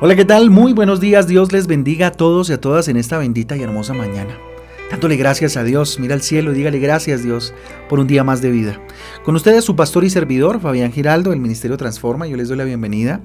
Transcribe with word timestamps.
Hola, 0.00 0.14
¿qué 0.14 0.24
tal? 0.24 0.48
Muy 0.48 0.74
buenos 0.74 1.00
días. 1.00 1.26
Dios 1.26 1.50
les 1.50 1.66
bendiga 1.66 2.06
a 2.06 2.12
todos 2.12 2.48
y 2.50 2.52
a 2.52 2.60
todas 2.60 2.86
en 2.86 2.96
esta 2.96 3.18
bendita 3.18 3.56
y 3.56 3.62
hermosa 3.62 3.94
mañana. 3.94 4.38
Dándole 4.92 5.16
gracias 5.16 5.56
a 5.56 5.64
Dios, 5.64 5.98
mira 5.98 6.14
al 6.14 6.22
cielo 6.22 6.52
y 6.52 6.54
dígale 6.54 6.78
gracias 6.78 7.24
Dios 7.24 7.52
por 7.88 7.98
un 7.98 8.06
día 8.06 8.22
más 8.22 8.40
de 8.40 8.52
vida. 8.52 8.80
Con 9.24 9.34
ustedes 9.34 9.64
su 9.64 9.74
pastor 9.74 10.04
y 10.04 10.10
servidor, 10.10 10.60
Fabián 10.60 10.92
Giraldo, 10.92 11.30
del 11.30 11.40
Ministerio 11.40 11.76
Transforma, 11.76 12.28
yo 12.28 12.36
les 12.36 12.46
doy 12.46 12.56
la 12.56 12.62
bienvenida 12.62 13.22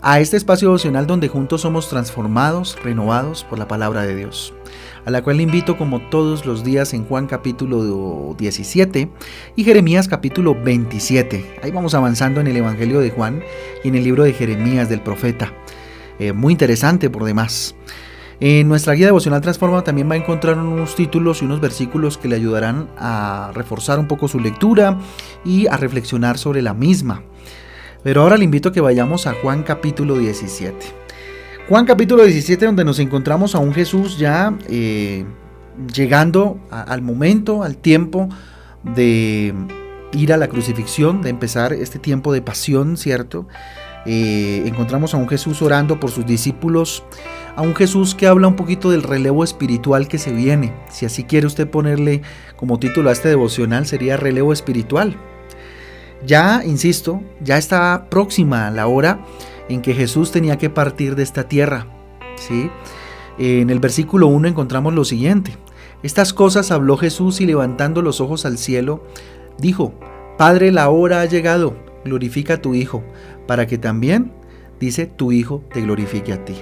a 0.00 0.20
este 0.20 0.36
espacio 0.36 0.68
devocional 0.68 1.08
donde 1.08 1.26
juntos 1.26 1.62
somos 1.62 1.88
transformados, 1.88 2.78
renovados 2.84 3.42
por 3.42 3.58
la 3.58 3.66
palabra 3.66 4.02
de 4.02 4.14
Dios, 4.14 4.54
a 5.04 5.10
la 5.10 5.24
cual 5.24 5.38
le 5.38 5.42
invito 5.42 5.76
como 5.76 6.08
todos 6.08 6.46
los 6.46 6.62
días 6.62 6.94
en 6.94 7.04
Juan 7.04 7.26
capítulo 7.26 8.36
17 8.38 9.10
y 9.56 9.64
Jeremías 9.64 10.06
capítulo 10.06 10.54
27. 10.54 11.58
Ahí 11.64 11.72
vamos 11.72 11.94
avanzando 11.94 12.40
en 12.40 12.46
el 12.46 12.58
Evangelio 12.58 13.00
de 13.00 13.10
Juan 13.10 13.42
y 13.82 13.88
en 13.88 13.96
el 13.96 14.04
libro 14.04 14.22
de 14.22 14.32
Jeremías 14.32 14.88
del 14.88 15.02
profeta. 15.02 15.52
Eh, 16.22 16.32
muy 16.32 16.52
interesante 16.52 17.10
por 17.10 17.24
demás. 17.24 17.74
En 18.38 18.68
nuestra 18.68 18.94
guía 18.94 19.06
devocional 19.06 19.40
Transforma 19.40 19.82
también 19.82 20.08
va 20.08 20.14
a 20.14 20.18
encontrar 20.18 20.56
unos 20.56 20.94
títulos 20.94 21.42
y 21.42 21.46
unos 21.46 21.60
versículos 21.60 22.16
que 22.16 22.28
le 22.28 22.36
ayudarán 22.36 22.88
a 22.96 23.50
reforzar 23.54 23.98
un 23.98 24.06
poco 24.06 24.28
su 24.28 24.38
lectura 24.38 25.00
y 25.44 25.66
a 25.66 25.76
reflexionar 25.76 26.38
sobre 26.38 26.62
la 26.62 26.74
misma. 26.74 27.24
Pero 28.04 28.22
ahora 28.22 28.36
le 28.36 28.44
invito 28.44 28.68
a 28.68 28.72
que 28.72 28.80
vayamos 28.80 29.26
a 29.26 29.34
Juan 29.34 29.64
capítulo 29.64 30.16
17. 30.16 30.76
Juan 31.68 31.86
capítulo 31.86 32.22
17 32.22 32.66
donde 32.66 32.84
nos 32.84 33.00
encontramos 33.00 33.56
a 33.56 33.58
un 33.58 33.74
Jesús 33.74 34.16
ya 34.16 34.56
eh, 34.68 35.24
llegando 35.92 36.60
al 36.70 37.02
momento, 37.02 37.64
al 37.64 37.78
tiempo 37.78 38.28
de 38.84 39.54
ir 40.12 40.32
a 40.32 40.36
la 40.36 40.46
crucifixión, 40.46 41.20
de 41.20 41.30
empezar 41.30 41.72
este 41.72 41.98
tiempo 41.98 42.32
de 42.32 42.42
pasión, 42.42 42.96
¿cierto? 42.96 43.48
Encontramos 44.04 45.14
a 45.14 45.16
un 45.16 45.28
Jesús 45.28 45.62
orando 45.62 46.00
por 46.00 46.10
sus 46.10 46.26
discípulos, 46.26 47.04
a 47.54 47.62
un 47.62 47.74
Jesús 47.74 48.14
que 48.14 48.26
habla 48.26 48.48
un 48.48 48.56
poquito 48.56 48.90
del 48.90 49.02
relevo 49.02 49.44
espiritual 49.44 50.08
que 50.08 50.18
se 50.18 50.32
viene. 50.32 50.72
Si 50.90 51.06
así 51.06 51.24
quiere 51.24 51.46
usted 51.46 51.68
ponerle 51.68 52.22
como 52.56 52.78
título 52.78 53.10
a 53.10 53.12
este 53.12 53.28
devocional, 53.28 53.86
sería 53.86 54.16
relevo 54.16 54.52
espiritual. 54.52 55.16
Ya, 56.26 56.62
insisto, 56.64 57.22
ya 57.40 57.58
está 57.58 58.06
próxima 58.08 58.70
la 58.70 58.86
hora 58.86 59.24
en 59.68 59.82
que 59.82 59.94
Jesús 59.94 60.30
tenía 60.30 60.58
que 60.58 60.70
partir 60.70 61.16
de 61.16 61.22
esta 61.22 61.48
tierra. 61.48 61.86
¿sí? 62.36 62.70
En 63.38 63.70
el 63.70 63.80
versículo 63.80 64.28
1 64.28 64.48
encontramos 64.48 64.94
lo 64.94 65.04
siguiente. 65.04 65.56
Estas 66.02 66.32
cosas 66.32 66.70
habló 66.70 66.96
Jesús 66.96 67.40
y 67.40 67.46
levantando 67.46 68.02
los 68.02 68.20
ojos 68.20 68.44
al 68.44 68.58
cielo, 68.58 69.04
dijo, 69.58 69.94
Padre, 70.36 70.72
la 70.72 70.90
hora 70.90 71.20
ha 71.20 71.26
llegado, 71.26 71.76
glorifica 72.04 72.54
a 72.54 72.62
tu 72.62 72.74
Hijo 72.74 73.04
para 73.46 73.66
que 73.66 73.78
también, 73.78 74.32
dice, 74.80 75.06
tu 75.06 75.32
Hijo 75.32 75.62
te 75.72 75.80
glorifique 75.80 76.32
a 76.32 76.44
ti. 76.44 76.56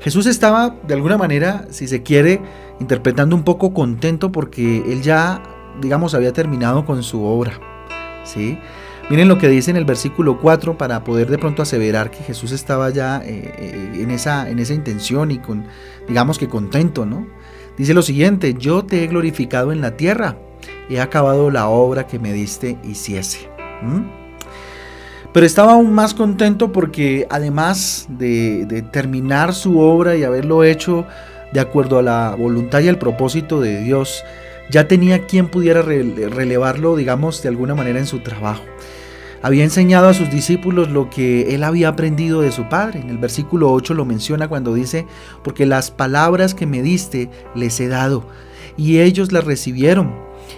Jesús 0.00 0.26
estaba, 0.26 0.76
de 0.86 0.94
alguna 0.94 1.16
manera, 1.16 1.66
si 1.70 1.88
se 1.88 2.02
quiere, 2.02 2.40
interpretando 2.80 3.34
un 3.34 3.42
poco 3.42 3.72
contento 3.72 4.30
porque 4.30 4.82
él 4.92 5.02
ya, 5.02 5.42
digamos, 5.80 6.14
había 6.14 6.32
terminado 6.32 6.84
con 6.84 7.02
su 7.02 7.24
obra. 7.24 7.58
¿sí? 8.24 8.58
Miren 9.10 9.28
lo 9.28 9.38
que 9.38 9.48
dice 9.48 9.70
en 9.70 9.76
el 9.76 9.84
versículo 9.84 10.40
4 10.40 10.78
para 10.78 11.04
poder 11.04 11.30
de 11.30 11.38
pronto 11.38 11.62
aseverar 11.62 12.10
que 12.10 12.18
Jesús 12.18 12.52
estaba 12.52 12.90
ya 12.90 13.22
eh, 13.24 13.54
eh, 13.58 13.90
en, 14.02 14.10
esa, 14.10 14.48
en 14.48 14.58
esa 14.58 14.72
intención 14.72 15.30
y 15.30 15.38
con, 15.38 15.66
digamos 16.08 16.38
que 16.38 16.48
contento, 16.48 17.04
¿no? 17.04 17.26
Dice 17.76 17.92
lo 17.92 18.02
siguiente, 18.02 18.54
yo 18.54 18.84
te 18.84 19.02
he 19.02 19.06
glorificado 19.06 19.72
en 19.72 19.80
la 19.80 19.96
tierra, 19.96 20.38
he 20.88 21.00
acabado 21.00 21.50
la 21.50 21.68
obra 21.68 22.06
que 22.06 22.18
me 22.18 22.32
diste 22.32 22.78
hiciese. 22.84 23.50
Pero 25.34 25.46
estaba 25.46 25.72
aún 25.72 25.92
más 25.92 26.14
contento 26.14 26.70
porque 26.70 27.26
además 27.28 28.06
de, 28.08 28.84
terminar 28.92 29.52
su 29.52 29.80
obra 29.80 30.14
y 30.14 30.22
haberlo 30.22 30.62
hecho 30.62 31.06
de 31.52 31.58
acuerdo 31.58 31.98
a 31.98 32.02
la 32.02 32.36
voluntad 32.38 32.78
y 32.82 32.86
el 32.86 32.98
propósito 32.98 33.60
de 33.60 33.80
Dios, 33.80 34.22
ya 34.70 34.86
tenía 34.86 35.26
quien 35.26 35.48
pudiera 35.48 35.82
relevarlo, 35.82 36.94
digamos, 36.94 37.42
de 37.42 37.48
alguna 37.48 37.74
manera 37.74 37.98
en 37.98 38.06
su 38.06 38.20
trabajo. 38.20 38.62
Había 39.42 39.64
enseñado 39.64 40.06
a 40.08 40.14
sus 40.14 40.30
discípulos 40.30 40.90
lo 40.90 41.10
que 41.10 41.52
él 41.52 41.64
había 41.64 41.88
aprendido 41.88 42.40
de 42.40 42.52
su 42.52 42.68
padre. 42.68 43.00
En 43.00 43.10
el 43.10 43.18
versículo 43.18 43.72
8 43.72 43.92
lo 43.94 44.04
menciona 44.04 44.46
cuando 44.46 44.72
dice, 44.72 45.04
porque 45.42 45.66
las 45.66 45.90
palabras 45.90 46.54
que 46.54 46.66
me 46.66 46.80
diste 46.80 47.28
les 47.56 47.80
he 47.80 47.88
dado, 47.88 48.24
y 48.76 49.00
ellos 49.00 49.32
las 49.32 49.42
recibieron 49.42 50.14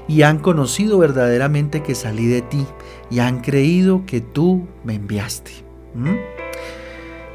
y 0.09 0.23
han 0.23 0.39
conocido 0.39 0.99
verdaderamente 0.99 1.83
que 1.83 1.95
salí 1.95 2.27
de 2.27 2.43
ti 2.43 2.67
y 3.11 3.21
han 3.21 3.41
creído 3.41 4.05
que 4.07 4.21
tú 4.21 4.67
me 4.84 4.95
enviaste. 4.95 5.53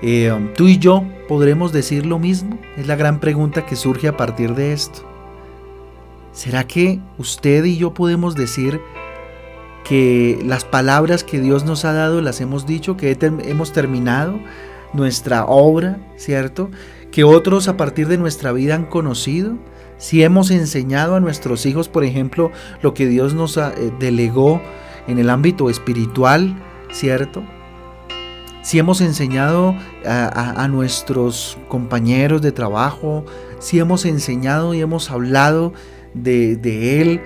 Eh, 0.02 0.32
um, 0.32 0.54
¿Tú 0.54 0.68
y 0.68 0.78
yo 0.78 1.04
podremos 1.28 1.72
decir 1.72 2.06
lo 2.06 2.20
mismo? 2.20 2.58
Es 2.78 2.88
la 2.88 2.96
gran 2.96 3.20
pregunta 3.20 3.66
que 3.66 3.76
surge 3.76 4.08
a 4.08 4.18
partir 4.18 4.56
de 4.56 4.74
esto. 4.74 5.02
¿Será 6.32 6.66
que 6.66 7.00
usted 7.18 7.66
y 7.66 7.78
yo 7.78 7.94
podemos 7.94 8.36
decir 8.36 8.80
que 9.84 10.40
las 10.46 10.64
palabras 10.64 11.24
que 11.24 11.40
Dios 11.40 11.66
nos 11.66 11.86
ha 11.86 11.94
dado 11.94 12.22
las 12.22 12.40
hemos 12.42 12.66
dicho, 12.66 12.98
que 12.98 13.18
hemos 13.20 13.74
terminado 13.74 14.40
nuestra 14.94 15.46
obra, 15.46 16.00
¿cierto? 16.16 16.70
Que 17.12 17.24
otros 17.24 17.68
a 17.68 17.78
partir 17.78 18.08
de 18.08 18.18
nuestra 18.18 18.52
vida 18.54 18.76
han 18.76 18.86
conocido 18.86 19.58
si 20.02 20.24
hemos 20.24 20.50
enseñado 20.50 21.14
a 21.16 21.20
nuestros 21.20 21.68
hijos, 21.68 21.88
por 21.88 22.04
ejemplo, 22.04 22.52
lo 22.82 22.96
que 22.96 23.06
Dios 23.06 23.36
nos 23.36 23.56
eh, 23.58 23.94
delegó 24.00 24.60
en 25.08 25.20
el 25.20 25.30
ámbito 25.30 25.70
espiritual, 25.70 26.56
¿cierto? 26.92 27.44
Si 28.64 28.80
hemos 28.80 29.00
enseñado 29.00 29.76
a, 30.04 30.68
nuestros 30.70 31.58
compañeros 31.68 32.42
de 32.42 32.52
trabajo, 32.52 33.26
si 33.60 33.78
hemos 33.78 34.06
enseñado 34.06 34.74
y 34.74 34.82
hemos 34.82 35.12
hablado 35.12 35.72
de, 36.16 37.02
Él, 37.02 37.22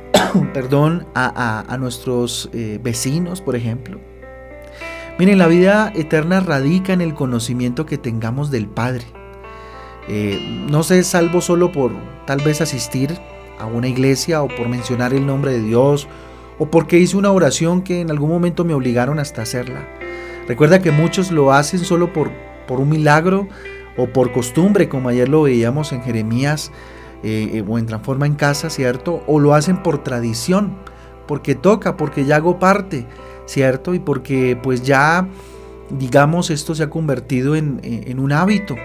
perdón, 0.54 1.06
a, 1.14 1.76
nuestros 1.78 2.48
eh, 2.54 2.80
vecinos, 2.82 3.42
por 3.42 3.54
ejemplo. 3.54 4.00
Miren, 5.18 5.36
la 5.36 5.46
vida 5.46 5.92
eterna 5.94 6.40
radica 6.40 6.94
en 6.94 7.02
el 7.02 7.12
conocimiento 7.12 7.84
que 7.84 7.98
tengamos 7.98 8.50
del 8.50 8.66
Padre. 8.66 9.23
Eh, 10.08 10.38
no 10.70 10.82
sé, 10.82 11.02
salvo 11.02 11.40
solo 11.40 11.72
por 11.72 11.92
tal 12.26 12.40
vez 12.42 12.60
asistir 12.60 13.18
a 13.58 13.66
una 13.66 13.88
iglesia 13.88 14.42
o 14.42 14.48
por 14.48 14.68
mencionar 14.68 15.14
el 15.14 15.26
nombre 15.26 15.52
de 15.52 15.62
Dios 15.62 16.08
o 16.58 16.66
porque 16.66 16.98
hice 16.98 17.16
una 17.16 17.32
oración 17.32 17.82
que 17.82 18.00
en 18.00 18.10
algún 18.10 18.30
momento 18.30 18.64
me 18.64 18.74
obligaron 18.74 19.18
hasta 19.18 19.42
hacerla. 19.42 19.88
Recuerda 20.46 20.80
que 20.80 20.90
muchos 20.90 21.30
lo 21.30 21.52
hacen 21.52 21.80
solo 21.80 22.12
por, 22.12 22.30
por 22.66 22.80
un 22.80 22.90
milagro 22.90 23.48
o 23.96 24.06
por 24.08 24.32
costumbre, 24.32 24.88
como 24.88 25.08
ayer 25.08 25.28
lo 25.28 25.42
veíamos 25.42 25.92
en 25.92 26.02
Jeremías 26.02 26.70
eh, 27.22 27.50
eh, 27.54 27.64
o 27.66 27.78
en 27.78 27.86
Transforma 27.86 28.26
en 28.26 28.34
Casa, 28.34 28.68
¿cierto? 28.68 29.22
O 29.26 29.40
lo 29.40 29.54
hacen 29.54 29.82
por 29.82 30.02
tradición, 30.04 30.76
porque 31.26 31.54
toca, 31.54 31.96
porque 31.96 32.26
ya 32.26 32.36
hago 32.36 32.58
parte, 32.58 33.06
¿cierto? 33.46 33.94
Y 33.94 34.00
porque 34.00 34.58
pues 34.62 34.82
ya, 34.82 35.28
digamos, 35.90 36.50
esto 36.50 36.74
se 36.74 36.82
ha 36.82 36.90
convertido 36.90 37.56
en, 37.56 37.80
en 37.82 38.18
un 38.18 38.32
hábito 38.32 38.76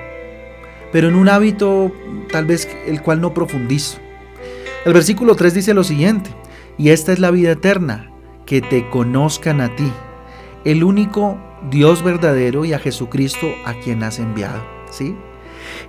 pero 0.91 1.07
en 1.07 1.16
un 1.16 1.29
hábito 1.29 1.91
tal 2.31 2.45
vez 2.45 2.67
el 2.88 3.01
cual 3.01 3.22
no 3.22 3.33
profundizo. 3.33 3.97
El 4.85 4.94
versículo 4.94 5.35
3 5.35 5.53
dice 5.53 5.73
lo 5.73 5.83
siguiente, 5.83 6.29
y 6.77 6.89
esta 6.89 7.11
es 7.11 7.19
la 7.19 7.31
vida 7.31 7.51
eterna, 7.51 8.11
que 8.45 8.61
te 8.61 8.89
conozcan 8.89 9.61
a 9.61 9.75
ti, 9.75 9.91
el 10.66 10.83
único 10.83 11.38
Dios 11.69 12.03
verdadero 12.03 12.66
y 12.66 12.73
a 12.73 12.79
Jesucristo 12.79 13.47
a 13.66 13.73
quien 13.73 14.03
has 14.03 14.19
enviado. 14.19 14.63
¿sí? 14.89 15.16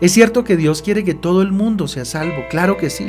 Es 0.01 0.13
cierto 0.13 0.45
que 0.45 0.57
Dios 0.57 0.83
quiere 0.83 1.05
que 1.05 1.15
todo 1.15 1.43
el 1.43 1.53
mundo 1.53 1.89
sea 1.89 2.05
salvo, 2.05 2.45
claro 2.51 2.77
que 2.77 2.91
sí, 2.91 3.07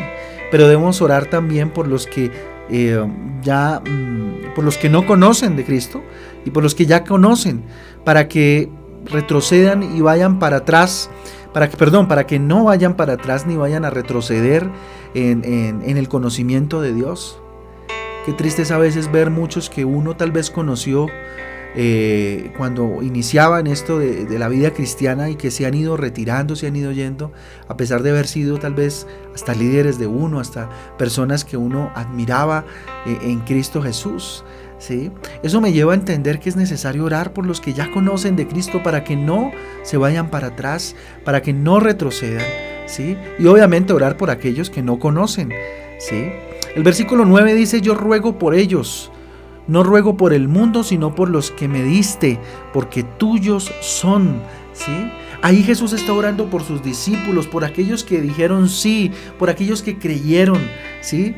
pero 0.52 0.68
debemos 0.68 1.02
orar 1.02 1.26
también 1.26 1.72
por 1.72 1.88
los 1.88 2.08
que 2.08 2.32
eh, 2.70 3.06
ya, 3.42 3.82
mm, 3.82 4.54
por 4.56 4.64
los 4.64 4.78
que 4.78 4.90
no 4.90 5.06
conocen 5.06 5.56
de 5.56 5.66
Cristo 5.66 6.02
y 6.46 6.52
por 6.52 6.64
los 6.64 6.76
que 6.76 6.86
ya 6.86 7.04
conocen, 7.04 7.64
para 8.06 8.28
que 8.28 8.70
retrocedan 9.06 9.96
y 9.96 10.02
vayan 10.02 10.40
para 10.40 10.58
atrás 10.58 11.10
para 11.54 11.70
que, 11.70 11.78
perdón, 11.78 12.08
para 12.08 12.26
que 12.26 12.40
no 12.40 12.66
vayan 12.66 12.96
para 12.96 13.14
atrás 13.14 13.46
ni 13.46 13.56
vayan 13.56 13.86
a 13.86 13.90
retroceder 13.90 14.70
en, 15.14 15.98
el 15.98 16.08
conocimiento 16.08 16.82
de 16.82 16.94
Dios. 16.94 17.42
Qué 18.26 18.34
triste 18.34 18.62
es 18.62 18.72
a 18.72 18.78
veces 18.78 19.12
ver 19.12 19.30
muchos 19.30 19.70
que 19.70 19.84
uno 19.84 20.16
tal 20.16 20.32
vez 20.32 20.52
conoció 20.52 21.08
eh, 21.74 22.52
cuando 22.58 23.02
iniciaban 23.02 23.66
esto 23.66 23.98
de, 23.98 24.38
la 24.38 24.50
vida 24.50 24.72
cristiana 24.72 25.30
y 25.30 25.36
que 25.36 25.52
se 25.52 25.66
han 25.66 25.74
ido 25.74 25.98
retirando, 25.98 26.56
se 26.56 26.68
han 26.68 26.76
ido 26.76 26.92
yendo, 26.92 27.32
a 27.68 27.78
pesar 27.78 28.04
de 28.04 28.12
haber 28.12 28.28
sido 28.28 28.60
tal 28.60 28.74
vez 28.74 29.08
hasta 29.34 29.54
líderes 29.54 29.98
de 29.98 30.08
uno, 30.08 30.40
hasta 30.40 30.70
personas 30.98 31.44
que 31.44 31.58
uno 31.58 31.92
admiraba 31.96 32.66
eh, 33.06 33.18
en 33.24 33.40
Cristo 33.40 33.82
Jesús. 33.82 34.44
Eso 35.44 35.62
me 35.62 35.72
lleva 35.72 35.94
a 35.94 35.96
entender 35.96 36.40
que 36.40 36.50
es 36.50 36.56
necesario 36.56 37.06
orar 37.06 37.34
por 37.34 37.46
los 37.46 37.62
que 37.62 37.74
ya 37.74 37.92
conocen 37.92 38.36
de 38.36 38.48
Cristo 38.48 38.82
para 38.82 39.04
que 39.04 39.16
no 39.16 39.52
se 39.84 39.98
vayan 39.98 40.30
para 40.30 40.48
atrás, 40.48 40.96
para 41.24 41.42
que 41.42 41.54
no 41.54 41.80
retrocedan, 41.80 42.46
¿sí? 42.88 43.16
Y 43.38 43.46
obviamente 43.46 43.94
orar 43.94 44.18
por 44.18 44.32
aquellos 44.32 44.70
que 44.70 44.82
no 44.82 45.00
conocen, 45.00 45.52
¿sí? 46.00 46.32
El 46.76 46.84
versículo 46.84 47.26
9 47.26 47.54
dice, 47.54 47.82
yo 47.82 47.94
ruego 47.94 48.40
por 48.40 48.56
ellos, 48.56 49.12
no 49.68 49.84
ruego 49.84 50.18
por 50.18 50.34
el 50.34 50.48
mundo, 50.48 50.84
sino 50.84 51.14
por 51.14 51.30
los 51.30 51.52
que 51.52 51.68
me 51.68 51.84
diste, 51.84 52.40
porque 52.74 53.04
tuyos 53.04 53.72
son, 53.82 54.42
¿Sí? 54.74 55.12
Ahí 55.42 55.64
Jesús 55.64 55.92
está 55.92 56.14
orando 56.14 56.46
por 56.50 56.64
sus 56.64 56.84
discípulos, 56.84 57.48
por 57.48 57.66
aquellos 57.66 58.04
que 58.04 58.22
dijeron 58.22 58.70
sí, 58.70 59.12
por 59.38 59.50
aquellos 59.50 59.82
que 59.82 59.98
creyeron, 59.98 60.60
¿sí? 61.02 61.36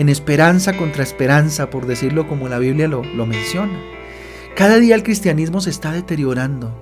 En 0.00 0.08
esperanza 0.08 0.78
contra 0.78 1.02
esperanza, 1.02 1.68
por 1.68 1.84
decirlo 1.84 2.26
como 2.26 2.48
la 2.48 2.58
Biblia 2.58 2.88
lo, 2.88 3.02
menciona. 3.26 3.78
Cada 4.56 4.78
día 4.78 4.94
el 4.94 5.02
cristianismo 5.02 5.60
se 5.60 5.68
está 5.68 5.92
deteriorando. 5.92 6.74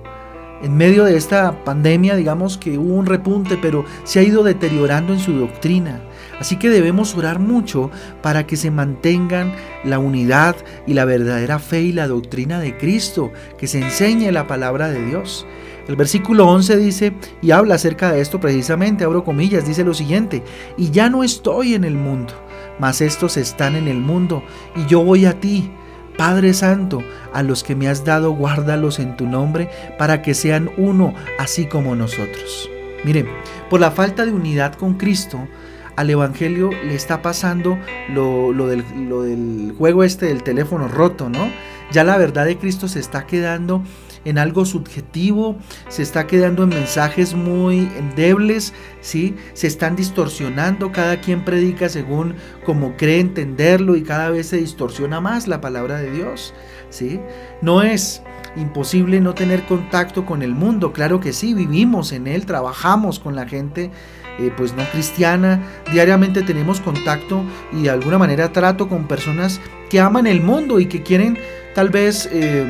En 0.63 0.77
medio 0.77 1.03
de 1.03 1.17
esta 1.17 1.65
pandemia, 1.65 2.15
digamos 2.15 2.57
que 2.57 2.77
hubo 2.77 2.93
un 2.93 3.05
repunte, 3.05 3.57
pero 3.61 3.83
se 4.05 4.19
ha 4.19 4.23
ido 4.23 4.41
deteriorando 4.41 5.11
en 5.11 5.19
su 5.19 5.33
doctrina. 5.33 5.99
Así 6.39 6.55
que 6.55 6.69
debemos 6.69 7.13
orar 7.13 7.39
mucho 7.39 7.91
para 8.21 8.47
que 8.47 8.55
se 8.55 8.71
mantengan 8.71 9.51
la 9.83 9.99
unidad 9.99 10.55
y 10.87 10.93
la 10.93 11.03
verdadera 11.03 11.59
fe 11.59 11.81
y 11.81 11.91
la 11.91 12.07
doctrina 12.07 12.61
de 12.61 12.77
Cristo, 12.77 13.33
que 13.57 13.67
se 13.67 13.81
enseñe 13.81 14.31
la 14.31 14.47
palabra 14.47 14.87
de 14.87 15.05
Dios. 15.05 15.45
El 15.89 15.95
versículo 15.95 16.47
11 16.47 16.77
dice, 16.77 17.13
y 17.41 17.49
habla 17.49 17.73
acerca 17.73 18.11
de 18.11 18.21
esto 18.21 18.39
precisamente, 18.39 19.03
abro 19.03 19.23
comillas, 19.23 19.65
dice 19.65 19.83
lo 19.83 19.95
siguiente, 19.95 20.43
y 20.77 20.91
ya 20.91 21.09
no 21.09 21.23
estoy 21.23 21.73
en 21.73 21.83
el 21.83 21.95
mundo, 21.95 22.33
mas 22.79 23.01
estos 23.01 23.37
están 23.37 23.75
en 23.75 23.87
el 23.87 23.99
mundo, 23.99 24.43
y 24.75 24.85
yo 24.87 25.03
voy 25.03 25.25
a 25.25 25.39
ti. 25.39 25.71
Padre 26.17 26.53
Santo, 26.53 27.01
a 27.33 27.43
los 27.43 27.63
que 27.63 27.75
me 27.75 27.87
has 27.87 28.03
dado, 28.03 28.31
guárdalos 28.31 28.99
en 28.99 29.15
tu 29.15 29.25
nombre, 29.25 29.69
para 29.97 30.21
que 30.21 30.33
sean 30.33 30.69
uno, 30.77 31.13
así 31.37 31.65
como 31.65 31.95
nosotros. 31.95 32.69
Miren, 33.05 33.27
por 33.69 33.79
la 33.79 33.91
falta 33.91 34.25
de 34.25 34.33
unidad 34.33 34.73
con 34.73 34.95
Cristo, 34.95 35.47
al 35.95 36.09
Evangelio 36.09 36.69
le 36.71 36.95
está 36.95 37.21
pasando 37.21 37.77
lo, 38.09 38.53
del, 38.67 38.83
lo, 39.09 39.23
del, 39.23 39.73
juego 39.77 40.03
este 40.03 40.27
del 40.27 40.43
teléfono 40.43 40.87
roto, 40.87 41.29
¿no? 41.29 41.49
Ya 41.91 42.03
la 42.03 42.17
verdad 42.17 42.45
de 42.45 42.57
Cristo 42.57 42.87
se 42.87 42.99
está 42.99 43.25
quedando 43.25 43.83
en 44.25 44.37
algo 44.37 44.65
subjetivo, 44.65 45.57
se 45.87 46.03
está 46.03 46.27
quedando 46.27 46.63
en 46.63 46.69
mensajes 46.69 47.33
muy 47.33 47.89
endebles, 47.97 48.73
¿sí? 49.01 49.35
Se 49.53 49.67
están 49.67 49.95
distorsionando, 49.95 50.91
cada 50.91 51.21
quien 51.21 51.45
predica 51.45 51.89
según 51.89 52.35
como 52.65 52.95
cree 52.97 53.19
entenderlo 53.19 53.95
y 53.95 54.03
cada 54.03 54.29
vez 54.29 54.47
se 54.47 54.57
distorsiona 54.57 55.21
más 55.21 55.47
la 55.47 55.61
palabra 55.61 55.97
de 55.97 56.11
Dios, 56.11 56.53
¿sí? 56.89 57.19
No 57.61 57.81
es 57.81 58.21
imposible 58.55 59.21
no 59.21 59.33
tener 59.35 59.65
contacto 59.65 60.25
con 60.25 60.41
el 60.41 60.53
mundo, 60.53 60.91
claro 60.91 61.19
que 61.19 61.33
sí, 61.33 61.53
vivimos 61.53 62.11
en 62.11 62.27
él, 62.27 62.45
trabajamos 62.45 63.19
con 63.19 63.35
la 63.35 63.47
gente 63.47 63.91
eh, 64.39 64.53
pues 64.55 64.73
no 64.73 64.83
cristiana, 64.85 65.61
diariamente 65.91 66.41
tenemos 66.43 66.79
contacto 66.79 67.43
y 67.73 67.83
de 67.83 67.89
alguna 67.89 68.17
manera 68.17 68.53
trato 68.53 68.87
con 68.87 69.05
personas 69.05 69.59
que 69.89 69.99
aman 69.99 70.27
el 70.27 70.41
mundo 70.41 70.79
y 70.79 70.85
que 70.85 71.03
quieren 71.03 71.37
tal 71.75 71.89
vez 71.89 72.29
eh, 72.31 72.65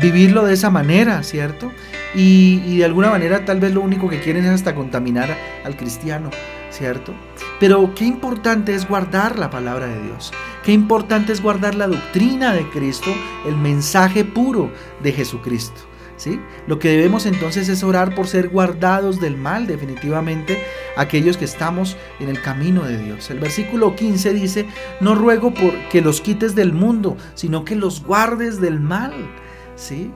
vivirlo 0.00 0.44
de 0.44 0.54
esa 0.54 0.70
manera, 0.70 1.22
¿cierto? 1.22 1.72
Y, 2.14 2.78
de 2.78 2.84
alguna 2.84 3.10
manera 3.10 3.44
tal 3.44 3.60
vez 3.60 3.72
lo 3.72 3.80
único 3.80 4.08
que 4.08 4.20
quieren 4.20 4.44
es 4.44 4.50
hasta 4.50 4.74
contaminar 4.74 5.36
al 5.64 5.76
cristiano, 5.76 6.30
¿cierto? 6.70 7.14
Pero 7.60 7.94
qué 7.94 8.04
importante 8.04 8.74
es 8.74 8.88
guardar 8.88 9.38
la 9.38 9.50
palabra 9.50 9.86
de 9.86 10.02
Dios, 10.02 10.32
qué 10.64 10.72
importante 10.72 11.32
es 11.32 11.42
guardar 11.42 11.74
la 11.74 11.88
doctrina 11.88 12.54
de 12.54 12.68
Cristo, 12.70 13.10
el 13.46 13.56
mensaje 13.56 14.24
puro 14.24 14.70
de 15.02 15.12
Jesucristo. 15.12 15.88
Lo 16.66 16.78
que 16.78 16.88
debemos 16.88 17.26
entonces 17.26 17.68
es 17.68 17.82
orar 17.82 18.14
por 18.14 18.26
ser 18.26 18.48
guardados 18.48 19.20
del 19.20 19.36
mal, 19.36 19.66
definitivamente, 19.66 20.58
aquellos 20.96 21.36
que 21.36 21.44
estamos 21.44 21.96
en 22.18 22.28
el 22.28 22.42
camino 22.42 22.84
de 22.84 22.98
Dios. 22.98 23.30
El 23.30 23.38
versículo 23.38 23.94
15 23.94 24.34
dice, 24.34 24.66
no 25.00 25.14
ruego 25.14 25.54
por 25.54 25.72
que 25.90 26.00
los 26.00 26.20
quites 26.20 26.54
del 26.54 26.72
mundo, 26.72 27.16
sino 27.34 27.64
que 27.64 27.76
los 27.76 28.02
guardes 28.02 28.60
del 28.60 28.80
mal, 28.80 29.12
¿sí? 29.78 30.10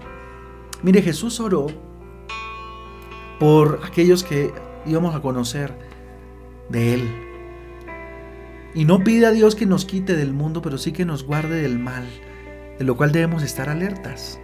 Mire, 0.82 1.00
Jesús 1.00 1.40
oró 1.40 1.68
por 3.38 3.80
aquellos 3.84 4.24
que 4.24 4.52
íbamos 4.84 5.14
a 5.14 5.20
conocer 5.20 5.72
de 6.68 6.94
Él. 6.94 7.10
Y 8.74 8.84
no 8.84 9.04
pide 9.04 9.26
a 9.26 9.30
Dios 9.30 9.54
que 9.54 9.66
nos 9.66 9.84
quite 9.84 10.16
del 10.16 10.32
mundo, 10.32 10.62
pero 10.62 10.78
sí 10.78 10.92
que 10.92 11.04
nos 11.04 11.24
guarde 11.24 11.62
del 11.62 11.78
mal, 11.78 12.04
de 12.78 12.84
lo 12.84 12.96
cual 12.96 13.12
debemos 13.12 13.42
estar 13.42 13.68
alertas. 13.68 14.40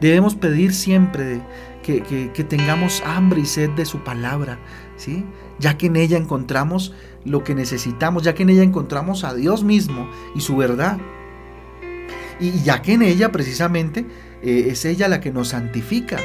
Debemos 0.00 0.34
pedir 0.34 0.72
siempre 0.72 1.40
que, 1.82 2.46
tengamos 2.48 3.02
hambre 3.04 3.40
y 3.40 3.46
sed 3.46 3.70
de 3.70 3.84
su 3.84 4.02
palabra, 4.02 4.58
¿sí? 4.96 5.24
ya 5.58 5.76
que 5.76 5.86
en 5.86 5.96
ella 5.96 6.16
encontramos 6.16 6.92
lo 7.24 7.44
que 7.44 7.54
necesitamos, 7.54 8.22
ya 8.22 8.34
que 8.34 8.42
en 8.42 8.50
ella 8.50 8.62
encontramos 8.62 9.24
a 9.24 9.34
Dios 9.34 9.64
mismo 9.64 10.08
y 10.34 10.40
su 10.40 10.56
verdad. 10.56 10.98
Y 12.40 12.62
ya 12.62 12.82
que 12.82 12.94
en 12.94 13.02
ella 13.02 13.30
precisamente 13.30 14.06
eh, 14.44 14.68
es 14.70 14.84
ella 14.84 15.08
la 15.08 15.20
que 15.20 15.32
nos 15.32 15.48
santifica, 15.48 16.18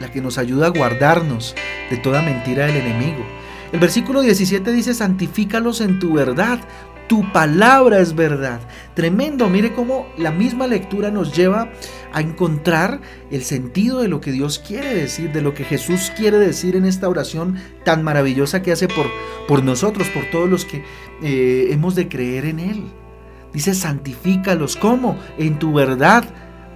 la 0.00 0.10
que 0.10 0.20
nos 0.20 0.38
ayuda 0.38 0.66
a 0.66 0.70
guardarnos 0.70 1.54
de 1.90 1.96
toda 1.96 2.22
mentira 2.22 2.66
del 2.66 2.76
enemigo. 2.76 3.24
El 3.72 3.80
versículo 3.80 4.22
17 4.22 4.72
dice, 4.72 4.94
santifícalos 4.94 5.80
en 5.80 5.98
tu 5.98 6.14
verdad, 6.14 6.60
tu 7.08 7.30
palabra 7.32 8.00
es 8.00 8.14
verdad. 8.14 8.60
Tremendo, 8.94 9.48
mire 9.48 9.72
cómo 9.72 10.06
la 10.16 10.30
misma 10.30 10.66
lectura 10.66 11.10
nos 11.10 11.34
lleva 11.34 11.70
a 12.12 12.20
encontrar 12.20 13.00
el 13.30 13.42
sentido 13.42 14.00
de 14.00 14.08
lo 14.08 14.20
que 14.20 14.32
Dios 14.32 14.58
quiere 14.58 14.94
decir, 14.94 15.32
de 15.32 15.42
lo 15.42 15.54
que 15.54 15.64
Jesús 15.64 16.12
quiere 16.16 16.38
decir 16.38 16.76
en 16.76 16.84
esta 16.84 17.08
oración 17.08 17.56
tan 17.84 18.02
maravillosa 18.02 18.62
que 18.62 18.72
hace 18.72 18.88
por, 18.88 19.06
por 19.46 19.62
nosotros, 19.62 20.08
por 20.08 20.24
todos 20.30 20.48
los 20.48 20.64
que 20.64 20.84
eh, 21.22 21.68
hemos 21.70 21.94
de 21.94 22.08
creer 22.08 22.44
en 22.44 22.60
Él. 22.60 22.84
Dice, 23.52 23.74
santifícalos. 23.74 24.76
¿Cómo? 24.76 25.18
En 25.38 25.58
tu 25.58 25.72
verdad. 25.72 26.24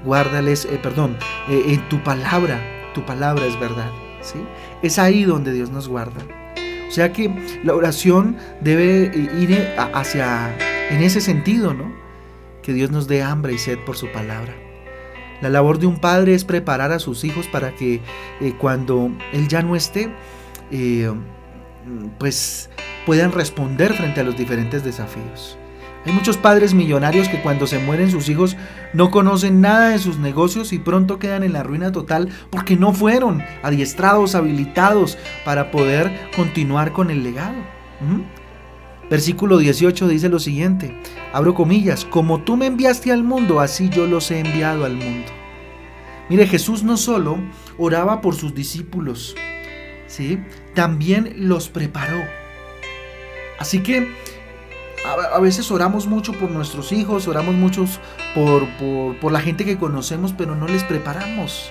Guárdales, 0.04 0.64
eh, 0.64 0.78
perdón, 0.82 1.16
eh, 1.48 1.62
en 1.68 1.88
tu 1.88 2.02
palabra. 2.02 2.60
Tu 2.94 3.04
palabra 3.04 3.46
es 3.46 3.58
verdad. 3.58 3.90
¿sí? 4.20 4.38
Es 4.82 4.98
ahí 4.98 5.24
donde 5.24 5.52
Dios 5.52 5.70
nos 5.70 5.88
guarda. 5.88 6.20
O 6.88 6.90
sea 6.90 7.12
que 7.12 7.60
la 7.64 7.74
oración 7.74 8.36
debe 8.60 9.10
ir 9.40 9.66
hacia, 9.94 10.54
en 10.90 11.02
ese 11.02 11.22
sentido, 11.22 11.72
¿no? 11.72 11.90
Que 12.62 12.74
Dios 12.74 12.90
nos 12.90 13.08
dé 13.08 13.22
hambre 13.22 13.54
y 13.54 13.58
sed 13.58 13.78
por 13.86 13.96
su 13.96 14.12
palabra. 14.12 14.54
La 15.40 15.48
labor 15.48 15.78
de 15.78 15.86
un 15.86 15.98
padre 15.98 16.34
es 16.34 16.44
preparar 16.44 16.92
a 16.92 16.98
sus 16.98 17.24
hijos 17.24 17.48
para 17.48 17.74
que 17.74 18.00
eh, 18.40 18.54
cuando 18.58 19.10
Él 19.32 19.48
ya 19.48 19.62
no 19.62 19.74
esté, 19.74 20.10
eh, 20.70 21.10
pues 22.18 22.70
puedan 23.06 23.32
responder 23.32 23.92
frente 23.94 24.20
a 24.20 24.24
los 24.24 24.36
diferentes 24.36 24.84
desafíos. 24.84 25.58
Hay 26.04 26.12
muchos 26.12 26.36
padres 26.36 26.74
millonarios 26.74 27.28
que 27.28 27.40
cuando 27.40 27.66
se 27.66 27.78
mueren 27.78 28.10
sus 28.10 28.28
hijos 28.28 28.56
no 28.92 29.10
conocen 29.10 29.60
nada 29.60 29.90
de 29.90 29.98
sus 29.98 30.18
negocios 30.18 30.72
y 30.72 30.78
pronto 30.78 31.18
quedan 31.20 31.44
en 31.44 31.52
la 31.52 31.62
ruina 31.62 31.92
total 31.92 32.28
porque 32.50 32.76
no 32.76 32.92
fueron 32.92 33.42
adiestrados, 33.62 34.34
habilitados 34.34 35.16
para 35.44 35.70
poder 35.70 36.30
continuar 36.34 36.92
con 36.92 37.10
el 37.10 37.22
legado. 37.22 37.54
Versículo 39.08 39.58
18 39.58 40.08
dice 40.08 40.28
lo 40.28 40.40
siguiente, 40.40 40.98
abro 41.32 41.54
comillas, 41.54 42.04
como 42.04 42.42
tú 42.42 42.56
me 42.56 42.66
enviaste 42.66 43.12
al 43.12 43.22
mundo, 43.22 43.60
así 43.60 43.88
yo 43.88 44.06
los 44.06 44.30
he 44.30 44.40
enviado 44.40 44.84
al 44.84 44.96
mundo. 44.96 45.30
Mire, 46.28 46.46
Jesús 46.46 46.82
no 46.82 46.96
solo 46.96 47.38
oraba 47.78 48.20
por 48.20 48.34
sus 48.34 48.54
discípulos, 48.54 49.36
¿sí? 50.06 50.40
también 50.74 51.34
los 51.36 51.68
preparó. 51.68 52.22
Así 53.58 53.82
que 53.82 54.08
a, 55.04 55.40
veces 55.40 55.70
oramos 55.70 56.06
mucho 56.06 56.32
por 56.32 56.50
nuestros 56.50 56.92
hijos, 56.92 57.26
oramos 57.26 57.54
mucho 57.54 57.84
por, 58.34 58.68
por, 59.20 59.32
la 59.32 59.40
gente 59.40 59.64
que 59.64 59.76
conocemos, 59.76 60.32
pero 60.32 60.54
no 60.54 60.66
les 60.66 60.84
preparamos. 60.84 61.70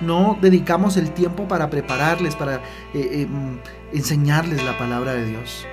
No 0.00 0.38
dedicamos 0.40 0.96
el 0.96 1.12
tiempo 1.12 1.48
para 1.48 1.70
prepararles, 1.70 2.36
para 2.36 2.56
eh, 2.56 2.60
eh, 2.94 3.26
mm, 3.26 3.96
enseñarles 3.96 4.62
la 4.64 4.76
palabra 4.78 5.14
de 5.14 5.26
Dios. 5.26 5.66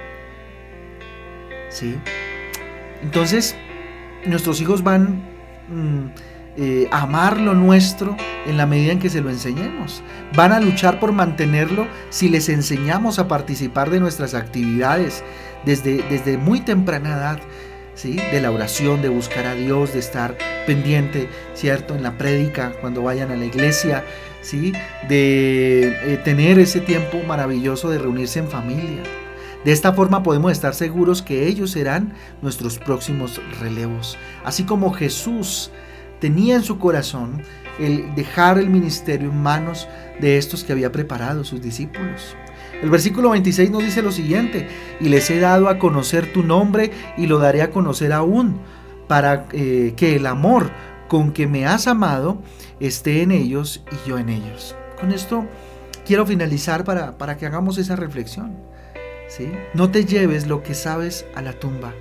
¿Sí? 1.70 1.96
Entonces, 3.02 3.56
nuestros 4.26 4.62
hijos 4.62 4.84
van 4.84 5.24
mm, 5.68 6.06
eh, 6.58 6.88
a 6.92 7.02
amar 7.02 7.40
lo 7.40 7.54
nuestro 7.54 8.16
en 8.46 8.58
la 8.58 8.66
medida 8.66 8.92
en 8.92 9.00
que 9.00 9.10
se 9.10 9.22
lo 9.22 9.30
enseñemos. 9.30 10.04
Van 10.36 10.52
a 10.52 10.60
luchar 10.60 11.00
por 11.00 11.12
mantenerlo 11.12 11.88
si 12.10 12.30
les 12.30 12.50
enseñamos 12.50 13.20
a 13.20 13.28
participar 13.28 13.90
de 13.90 14.00
nuestras 14.00 14.34
actividades, 14.34 15.24
desde, 15.66 16.38
muy 16.38 16.60
temprana 16.60 17.16
edad, 17.16 17.40
¿sí? 17.96 18.18
de 18.32 18.42
la 18.42 18.52
oración, 18.52 19.02
de 19.02 19.10
buscar 19.10 19.46
a 19.46 19.56
Dios, 19.56 19.94
de 19.94 20.00
estar 20.00 20.38
pendiente, 20.66 21.30
¿cierto? 21.54 21.96
En 21.96 22.04
la 22.04 22.18
prédica, 22.18 22.74
cuando 22.82 23.04
vayan 23.04 23.32
a 23.32 23.36
la 23.36 23.46
iglesia, 23.46 24.04
¿sí? 24.42 24.74
de 25.08 26.14
eh, 26.14 26.22
tener 26.24 26.60
ese 26.60 26.82
tiempo 26.82 27.20
maravilloso 27.26 27.90
de 27.90 28.00
reunirse 28.00 28.40
en 28.40 28.50
familia. 28.50 29.04
De 29.64 29.72
esta 29.72 29.94
forma 29.94 30.24
podemos 30.24 30.52
estar 30.52 30.76
seguros 30.76 31.22
que 31.22 31.48
ellos 31.48 31.72
serán 31.72 32.14
nuestros 32.42 32.80
próximos 32.80 33.40
relevos. 33.62 34.18
Así 34.44 34.64
como 34.64 34.92
Jesús 34.92 35.72
tenía 36.20 36.56
en 36.56 36.64
su 36.64 36.80
corazón 36.80 37.44
el 37.80 38.14
dejar 38.16 38.58
el 38.58 38.70
ministerio 38.70 39.30
en 39.30 39.42
manos 39.42 39.88
de 40.20 40.38
estos 40.38 40.64
que 40.64 40.74
había 40.74 40.92
preparado 40.92 41.44
sus 41.44 41.62
discípulos. 41.62 42.36
El 42.82 42.90
versículo 42.90 43.30
26 43.30 43.72
nos 43.72 43.84
dice 43.84 44.02
lo 44.02 44.12
siguiente, 44.12 44.68
y 45.00 45.10
les 45.10 45.30
he 45.30 45.40
dado 45.40 45.70
a 45.70 45.80
conocer 45.80 46.32
tu 46.34 46.44
nombre 46.44 46.92
y 47.18 47.28
lo 47.28 47.40
daré 47.40 47.62
a 47.62 47.72
conocer 47.72 48.12
aún, 48.12 48.60
para 49.08 49.48
eh, 49.52 49.94
que 49.96 50.16
el 50.16 50.26
amor 50.26 50.72
con 51.08 51.32
que 51.32 51.48
me 51.48 51.66
has 51.66 51.88
amado 51.88 52.42
esté 52.80 53.22
en 53.22 53.32
ellos 53.32 53.84
y 53.92 54.10
yo 54.10 54.18
en 54.18 54.30
ellos. 54.30 54.76
Con 55.00 55.12
esto 55.12 55.46
quiero 56.06 56.26
finalizar 56.26 56.84
para, 56.84 57.18
para 57.18 57.38
que 57.38 57.46
hagamos 57.46 57.78
esa 57.78 57.96
reflexión. 57.96 58.56
¿sí? 59.28 59.52
No 59.74 59.92
te 59.92 60.06
lleves 60.06 60.48
lo 60.48 60.64
que 60.64 60.74
sabes 60.74 61.26
a 61.36 61.42
la 61.42 61.54
tumba. 61.54 61.94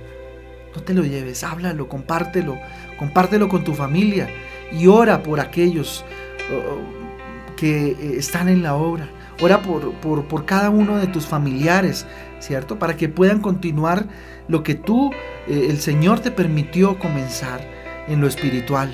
No 0.75 0.81
te 0.81 0.93
lo 0.93 1.03
lleves, 1.03 1.43
háblalo, 1.43 1.87
compártelo, 1.87 2.57
compártelo 2.97 3.47
con 3.47 3.63
tu 3.63 3.73
familia 3.73 4.27
y 4.73 4.87
ora 4.87 5.23
por 5.23 5.39
aquellos 5.39 6.03
uh, 6.49 7.55
que 7.55 7.91
eh, 7.91 8.15
están 8.17 8.49
en 8.49 8.63
la 8.63 8.75
obra. 8.75 9.09
Ora 9.41 9.61
por, 9.61 9.93
por, 9.95 10.25
por, 10.25 10.45
cada 10.45 10.69
uno 10.69 10.97
de 10.97 11.07
tus 11.07 11.25
familiares, 11.25 12.05
¿cierto? 12.39 12.77
Para 12.79 12.95
que 12.97 13.09
puedan 13.09 13.39
continuar 13.39 14.07
lo 14.47 14.63
que 14.63 14.75
tú, 14.75 15.11
eh, 15.47 15.67
el 15.69 15.79
Señor 15.79 16.19
te 16.19 16.31
permitió 16.31 16.99
comenzar 16.99 17.61
en 18.07 18.21
lo 18.21 18.27
espiritual 18.27 18.93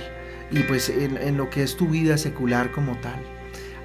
y 0.52 0.60
pues 0.64 0.90
en, 0.90 1.18
en 1.18 1.38
lo 1.38 1.50
que 1.50 1.64
es 1.64 1.76
tu 1.76 1.88
vida 1.88 2.18
secular 2.18 2.72
como 2.72 2.98
tal. 2.98 3.20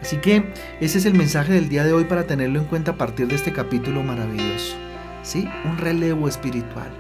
Así 0.01 0.19
que 0.19 0.53
ese 0.81 0.99
es 0.99 1.07
el 1.07 1.15
mensaje 1.15 1.53
del 1.53 1.69
día 1.69 1.85
de 1.85 1.93
hoy 1.93 2.05
para 2.05 2.27
tenerlo 2.27 2.61
en 2.61 2.67
cuenta 2.67 2.93
a 2.93 2.99
partir 2.99 3.27
de 3.27 3.37
este 3.37 3.53
capítulo 3.53 4.03
maravilloso. 4.03 4.77
¿Sí? 5.23 5.49
Un 5.65 5.79
relevo 5.79 6.29
espiritual. 6.29 6.91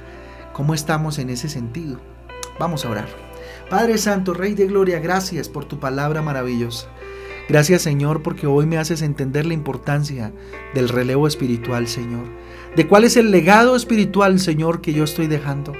¿Cómo 0.54 0.72
estamos 0.72 1.18
en 1.18 1.28
ese 1.28 1.48
sentido? 1.48 2.00
Vamos 2.58 2.84
a 2.84 2.90
orar. 2.90 3.23
Padre 3.70 3.96
Santo, 3.98 4.34
Rey 4.34 4.54
de 4.54 4.66
Gloria, 4.66 5.00
gracias 5.00 5.48
por 5.48 5.64
tu 5.64 5.80
palabra 5.80 6.20
maravillosa. 6.20 6.88
Gracias 7.48 7.82
Señor 7.82 8.22
porque 8.22 8.46
hoy 8.46 8.66
me 8.66 8.78
haces 8.78 9.02
entender 9.02 9.46
la 9.46 9.54
importancia 9.54 10.32
del 10.74 10.88
relevo 10.88 11.26
espiritual, 11.26 11.88
Señor. 11.88 12.24
De 12.76 12.86
cuál 12.86 13.04
es 13.04 13.16
el 13.16 13.30
legado 13.30 13.74
espiritual, 13.76 14.38
Señor, 14.38 14.80
que 14.80 14.92
yo 14.92 15.04
estoy 15.04 15.28
dejando. 15.28 15.72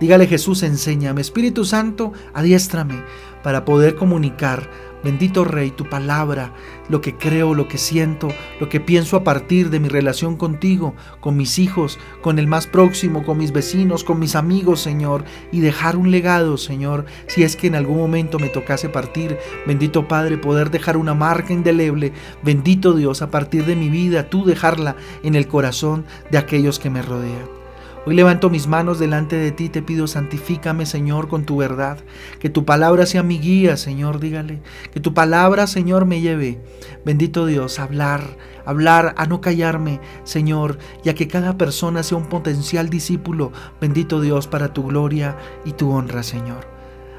Dígale 0.00 0.26
Jesús, 0.26 0.62
enséñame. 0.62 1.20
Espíritu 1.20 1.64
Santo, 1.64 2.12
adiéstrame 2.34 3.02
para 3.46 3.64
poder 3.64 3.94
comunicar 3.94 4.68
Bendito 5.04 5.44
Rey, 5.44 5.70
tu 5.70 5.88
palabra, 5.88 6.52
lo 6.88 7.00
que 7.00 7.16
creo, 7.16 7.54
lo 7.54 7.68
que 7.68 7.78
siento, 7.78 8.26
lo 8.58 8.68
que 8.68 8.80
pienso 8.80 9.16
a 9.16 9.22
partir 9.22 9.70
de 9.70 9.78
mi 9.78 9.88
relación 9.88 10.34
contigo, 10.34 10.96
con 11.20 11.36
mis 11.36 11.60
hijos, 11.60 11.96
con 12.22 12.40
el 12.40 12.48
más 12.48 12.66
próximo, 12.66 13.22
con 13.22 13.38
mis 13.38 13.52
vecinos, 13.52 14.02
con 14.02 14.18
mis 14.18 14.34
amigos, 14.34 14.80
Señor, 14.80 15.24
y 15.52 15.60
dejar 15.60 15.96
un 15.96 16.10
legado, 16.10 16.56
Señor, 16.56 17.04
si 17.28 17.44
es 17.44 17.54
que 17.54 17.68
en 17.68 17.76
algún 17.76 17.98
momento 17.98 18.40
me 18.40 18.48
tocase 18.48 18.88
partir. 18.88 19.38
Bendito 19.64 20.08
Padre, 20.08 20.38
poder 20.38 20.72
dejar 20.72 20.96
una 20.96 21.14
marca 21.14 21.52
indeleble. 21.52 22.12
Bendito 22.42 22.94
Dios, 22.94 23.22
a 23.22 23.30
partir 23.30 23.64
de 23.64 23.76
mi 23.76 23.90
vida, 23.90 24.28
tú 24.28 24.44
dejarla 24.44 24.96
en 25.22 25.36
el 25.36 25.46
corazón 25.46 26.04
de 26.32 26.38
aquellos 26.38 26.80
que 26.80 26.90
me 26.90 27.02
rodean. 27.02 27.65
Hoy 28.08 28.14
levanto 28.14 28.50
mis 28.50 28.68
manos 28.68 29.00
delante 29.00 29.34
de 29.34 29.50
ti, 29.50 29.68
te 29.68 29.82
pido, 29.82 30.06
santifícame, 30.06 30.86
Señor, 30.86 31.26
con 31.26 31.44
tu 31.44 31.56
verdad. 31.56 31.98
Que 32.38 32.48
tu 32.48 32.64
palabra 32.64 33.04
sea 33.04 33.24
mi 33.24 33.40
guía, 33.40 33.76
Señor, 33.76 34.20
dígale. 34.20 34.62
Que 34.92 35.00
tu 35.00 35.12
palabra, 35.12 35.66
Señor, 35.66 36.06
me 36.06 36.20
lleve. 36.20 36.62
Bendito 37.04 37.46
Dios, 37.46 37.80
a 37.80 37.82
hablar, 37.82 38.38
hablar, 38.64 39.12
a 39.18 39.26
no 39.26 39.40
callarme, 39.40 40.00
Señor, 40.22 40.78
ya 41.02 41.16
que 41.16 41.26
cada 41.26 41.58
persona 41.58 42.04
sea 42.04 42.16
un 42.16 42.28
potencial 42.28 42.90
discípulo. 42.90 43.50
Bendito 43.80 44.20
Dios, 44.20 44.46
para 44.46 44.72
tu 44.72 44.84
gloria 44.84 45.36
y 45.64 45.72
tu 45.72 45.90
honra, 45.90 46.22
Señor. 46.22 46.75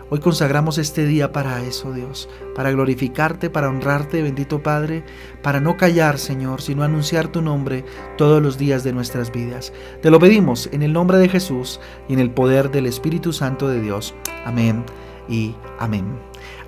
Hoy 0.09 0.19
consagramos 0.19 0.77
este 0.77 1.05
día 1.05 1.33
para 1.33 1.61
eso, 1.63 1.91
Dios, 1.91 2.29
para 2.55 2.71
glorificarte, 2.71 3.49
para 3.49 3.67
honrarte, 3.67 4.21
bendito 4.21 4.63
Padre, 4.63 5.03
para 5.43 5.59
no 5.59 5.75
callar, 5.75 6.17
Señor, 6.17 6.61
sino 6.61 6.83
anunciar 6.83 7.27
tu 7.27 7.41
nombre 7.41 7.83
todos 8.17 8.41
los 8.41 8.57
días 8.57 8.85
de 8.85 8.93
nuestras 8.93 9.33
vidas. 9.33 9.73
Te 10.01 10.09
lo 10.09 10.17
pedimos 10.17 10.69
en 10.71 10.81
el 10.81 10.93
nombre 10.93 11.17
de 11.17 11.27
Jesús 11.27 11.81
y 12.07 12.13
en 12.13 12.19
el 12.19 12.31
poder 12.31 12.71
del 12.71 12.85
Espíritu 12.85 13.33
Santo 13.33 13.67
de 13.67 13.81
Dios. 13.81 14.15
Amén 14.45 14.85
y 15.27 15.55
amén. 15.77 16.05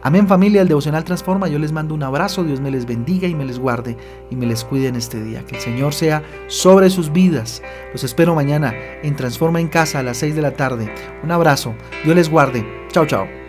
Amén 0.02 0.28
familia, 0.28 0.62
el 0.62 0.68
devocional 0.68 1.04
transforma. 1.04 1.48
Yo 1.48 1.60
les 1.60 1.72
mando 1.72 1.94
un 1.94 2.04
abrazo, 2.04 2.44
Dios 2.44 2.62
me 2.62 2.72
les 2.72 2.86
bendiga 2.86 3.28
y 3.28 3.36
me 3.36 3.46
les 3.46 3.60
guarde 3.60 3.98
y 4.30 4.36
me 4.36 4.46
les 4.46 4.64
cuide 4.64 4.88
en 4.88 4.96
este 4.96 5.22
día. 5.22 5.46
Que 5.46 5.56
el 5.56 5.62
Señor 5.62 5.94
sea 5.94 6.24
sobre 6.48 6.90
sus 6.90 7.12
vidas. 7.12 7.62
Los 7.92 8.04
espero 8.04 8.36
mañana 8.36 8.74
en 9.04 9.16
Transforma 9.16 9.60
en 9.60 9.68
Casa 9.68 10.00
a 10.00 10.04
las 10.04 10.18
6 10.18 10.36
de 10.36 10.42
la 10.42 10.52
tarde. 10.52 10.94
Un 11.24 11.32
abrazo, 11.32 11.74
Dios 12.04 12.16
les 12.16 12.30
guarde. 12.30 12.66
Chao, 12.92 13.06
chao. 13.06 13.49